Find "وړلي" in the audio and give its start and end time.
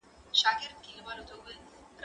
1.41-1.63